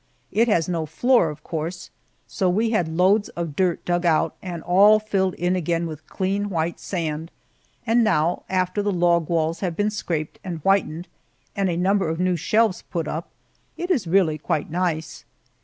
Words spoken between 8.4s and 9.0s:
after the